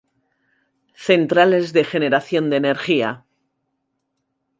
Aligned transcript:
Centrales 1.07 1.73
de 1.73 1.83
generación 1.83 2.49
de 2.49 2.55
energía. 2.57 3.23